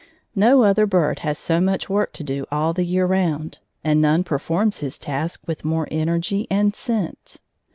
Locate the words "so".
1.37-1.61